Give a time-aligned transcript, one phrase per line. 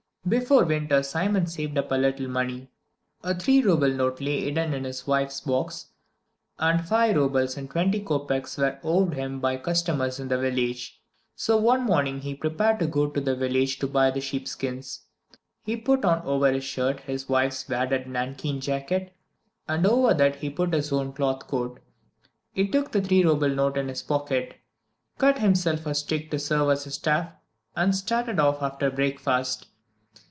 [0.29, 2.69] Before winter Simon saved up a little money:
[3.23, 5.87] a three rouble note lay hidden in his wife's box,
[6.59, 11.01] and five roubles and twenty kopeks were owed him by customers in the village.
[11.35, 15.05] So one morning he prepared to go to the village to buy the sheep skins.
[15.63, 19.15] He put on over his shirt his wife's wadded nankeen jacket,
[19.67, 21.79] and over that he put his own cloth coat.
[22.53, 24.57] He took the three rouble note in his pocket,
[25.17, 27.33] cut himself a stick to serve as a staff,
[27.75, 29.65] and started off after breakfast.